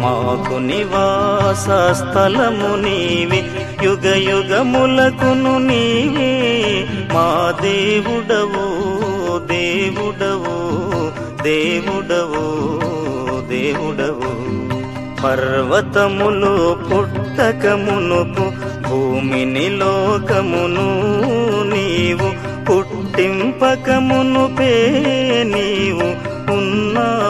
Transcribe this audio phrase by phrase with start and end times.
[0.00, 3.44] మాకు నివాస స్థలము నీవే
[3.84, 6.30] యుగ యుగములకును నీవే.
[7.14, 8.66] మా దేవుడవు
[9.46, 10.56] దేవుడవు
[11.42, 12.46] దేవుడవు
[13.48, 14.58] దేవుడవు.
[15.24, 18.52] పర్వతములు పుట్టకమునుపు
[18.88, 20.88] భూమిని లోకమును
[21.74, 22.28] నీవు
[22.64, 24.72] పుట్టింపకమునుపే
[25.44, 26.14] నీవు
[26.52, 27.27] ఉన్నా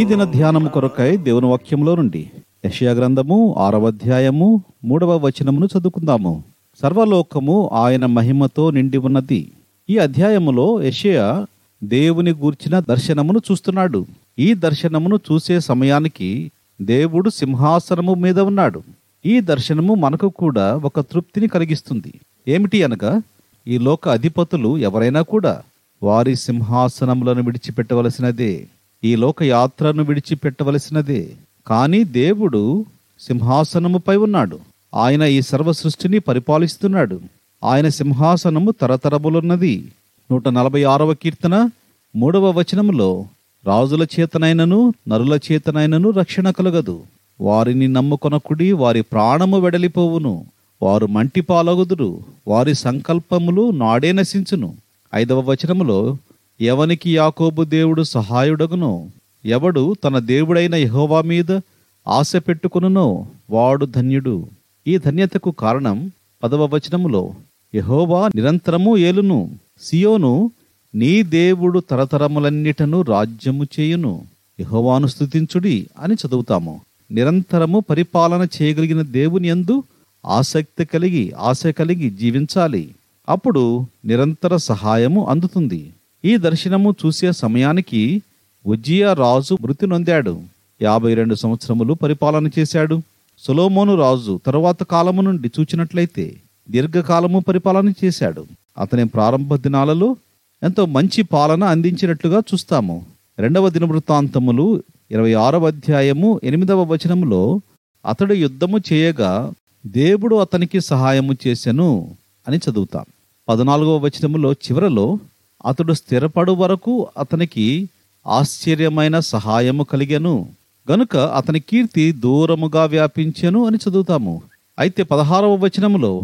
[0.00, 2.30] ఈ దిన ధ్యానము కొరకై దేవుని వాక్యంలో నుండి
[2.66, 6.42] యషయా గ్రంథము ఆరవ అధ్యాయము మూడవ వచనమును చదువుకుందాము.
[6.82, 9.52] సర్వలోకము ఆయన మహిమతో నిండి ఉన్నది.
[9.90, 11.46] ఈ అధ్యాయములో యషయా
[11.84, 14.06] దేవుని గూర్చిన దర్శనమును చూస్తున్నాడు.
[14.38, 18.82] ఈ దర్శనమును చూసే సమయానికి దేవుడు సింహాసనము మీద ఉన్నాడు.
[19.26, 22.14] ఈ దర్శనము మనకు కూడా ఒక తృప్తిని కలిగిస్తుంది.
[22.48, 23.22] ఏమిటి అనగా
[23.68, 25.62] ఈ లోక అధిపతులు ఎవరైనా కూడా
[26.02, 28.66] వారి సింహాసనములను విడిచిపెట్టవలసినదే.
[29.04, 31.30] ఈ లోక యాత్రను విడిచిపెట్టవలసినదే.
[31.66, 32.84] కానీ దేవుడు
[33.20, 34.58] సింహాసనముపై ఉన్నాడు.
[34.94, 37.20] ఆయన ఈ సర్వ సృష్టిని పరిపాలిస్తున్నాడు.
[37.64, 39.92] ఆయన సింహాసనము తరతరములున్నది.
[40.32, 41.70] నూట నలభై ఆరవ కీర్తన
[42.16, 43.24] మూడవ వచనములో
[43.66, 47.00] రాజుల చేతనైనను నరుల చేతనైనను రక్షణ కలగదు.
[47.40, 50.46] వారిని నమ్ముకొనకుడి వారి ప్రాణము వెడలిపోవును.
[50.82, 54.74] వారు మంటి పాలగుదురు వారి సంకల్పములు నాడే నశించును.
[55.14, 56.16] ఐదవ వచనములో
[56.60, 59.06] ఎవనికి యాకోబు దేవుడు సహాయుడగునో?
[59.44, 61.60] ఎవడు తన దేవుడైన యహోవా మీద
[62.08, 64.46] ఆశ పెట్టుకునునో వాడు ధన్యుడు.
[64.86, 66.10] ఈ ధన్యతకు కారణం
[66.42, 67.34] పదవ వచనములో
[67.74, 69.50] యహోవా నిరంతరము ఏలును
[69.80, 70.50] సియోను
[70.94, 74.22] నీ దేవుడు తరతరములన్నిటను రాజ్యము చేయును.
[74.60, 76.80] యహోవాను స్తుతించుడి అని చదువుతాము.
[77.10, 79.82] నిరంతరము పరిపాలన చేయగలిగిన దేవుని యందు
[80.26, 82.90] ఆసక్తి కలిగి ఆశ కలిగి జీవించాలి.
[83.28, 85.90] అప్పుడు నిరంతర సహాయము అందుతుంది.
[86.24, 88.22] ఈ దర్శనము చూసే సమయానికి
[88.66, 90.42] ఉజ్జియా రాజు మృతి నొందాడు.
[90.82, 93.02] యాభై రెండు సంవత్సరములు పరిపాలన చేశాడు.
[93.38, 96.34] సొలోమోను రాజు తరువాత కాలము నుండి చూచినట్లయితే
[96.70, 98.46] దీర్ఘకాలము పరిపాలన చేశాడు.
[98.78, 100.16] అతని ప్రారంభ దినాలలో
[100.62, 103.06] ఎంతో మంచి పాలన అందించినట్లుగా చూస్తాము.
[103.38, 107.60] రెండవ దినవృత్తాంతములు ఇరవై ఆరవ అధ్యాయము ఎనిమిదవ వచనములో
[108.06, 109.52] అతడు యుద్ధము చేయగా
[109.86, 112.10] దేవుడు అతనికి సహాయము చేసెను
[112.48, 113.04] అని చదువుతాం.
[113.48, 115.18] పద్నాలుగవ వచనములో చివరలో
[115.66, 117.88] అతడు స్థిరపడు వరకు అతనికి
[118.26, 120.48] ఆశ్చర్యమైన సహాయము కలిగెను.
[120.90, 124.42] గనుక అతని కీర్తి దూరముగా వ్యాపించెను అని చదువుతాము.
[124.78, 126.22] అయితే పదహారవ వచనములో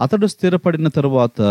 [0.00, 1.42] అతడు స్థిరపడిన తరువాత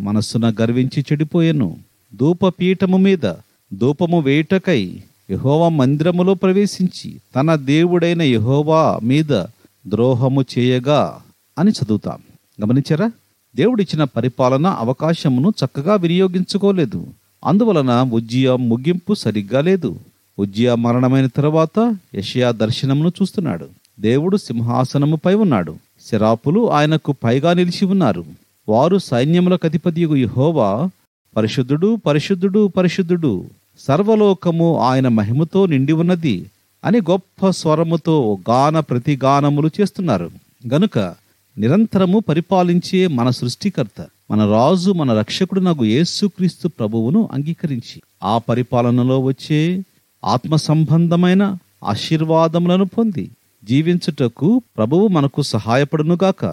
[0.00, 1.76] మనస్సున గర్వించి చెడిపోయెను.
[2.14, 3.34] ధూపపీఠము మీద
[3.74, 9.44] ధూపము వేయుటకై యహోవా మందిరములో ప్రవేశించి తన దేవుడైన యహోవా మీద
[9.86, 11.22] ద్రోహము చేయగా
[11.58, 12.18] అని చదువుతాం.
[12.62, 13.10] గమనించారా?
[13.56, 17.06] దేవుడిచ్చిన పరిపాలన అవకాశమును చక్కగా వినియోగించుకోలేదు.
[17.44, 19.96] అందువలన ఉజ్జియా ముగింపు సరిగ్గా లేదు.
[20.38, 23.66] ఉజ్జియా మరణమైన తరువాత యషయా దర్శనమును చూస్తున్నాడు.
[24.00, 25.74] దేవుడు సింహాసనముపై ఉన్నాడు.
[26.12, 28.24] శరాపులు ఆయనకు పైగా నిలిచి ఉన్నారు.
[28.68, 30.90] వారు సైన్యములకు అధిపతియగు యెహోవా
[31.36, 33.44] పరిశుద్ధుడు పరిశుద్ధుడు పరిశుద్ధుడు
[33.78, 36.46] సర్వలోకము ఆయన మహిమతో నిండి ఉన్నది
[36.84, 40.30] అని గొప్ప స్వరముతో గాన ప్రతిగానములు చేస్తున్నారు.
[40.72, 41.25] గనుక
[41.58, 49.82] నిరంతరము పరిపాలించే మన సృష్టికర్త మన రాజు మన రక్షకుడు నాకు యేసుక్రీస్తు ప్రభువును అంగీకరించి ఆ పరిపాలనలో వచ్చే
[50.24, 53.30] ఆత్మ సంబంధమైన ఆశీర్వాదములను పొంది
[53.64, 56.44] జీవించుటకు ప్రభువు మనకు సహాయపడునుగాక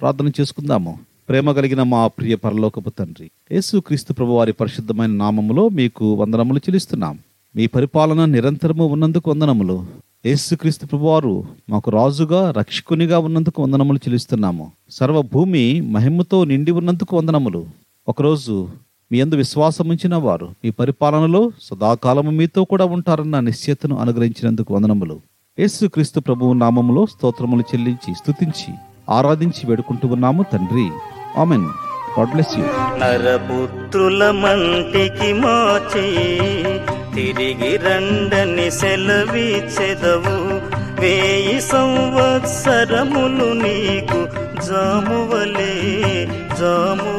[0.00, 0.98] ప్రార్థన చేసుకుందాము.
[1.28, 7.18] ప్రేమ కలిగిన మా ప్రియ పరలోకపు తండ్రి యేసుక్రీస్తు ప్రభు వారి పరిశుద్ధమైన నామములో మీకు వందనములు చెల్లిస్తున్నాం.
[7.56, 9.86] మీ పరిపాలన నిరంతరము ఉన్నందుకు వందనములు.
[10.26, 14.72] యేసుక్రీస్తు ప్రభువారు మాకు రాజుగా రక్షకునిగా ఉన్నందుకు వందనములు చెల్లిస్తున్నాము.
[14.90, 17.66] సర్వభూమి మహిమతో నిండి ఉన్నందుకు వందనములు.
[18.08, 18.68] ఒకరోజు
[19.12, 25.20] మీ అందు విశ్వాసం ఉంచిన వారు మీ పరిపాలనలో సదాకాలము మీతో కూడా ఉంటారన్న నిశ్చయతను అనుగ్రహించినందుకు వందనములు.
[25.58, 28.74] యేసుక్రీస్తు ప్రభువు నామములో స్తోత్రములు చెల్లించి స్తుతించి
[29.10, 30.90] ఆరాధించి వేడుకుంటూ ఉన్నాము తండ్రి.
[31.40, 31.64] ఆమెన్.
[32.18, 32.64] God bless you.
[32.98, 36.18] నరపుత్రుల మంటికి మార్చి
[37.14, 40.36] తిరిగి రండని సెలవిచ్చెదవు
[41.00, 44.20] వేయి సంవత్సరములు నీకు
[44.66, 45.74] జామువలే
[46.60, 47.11] జాము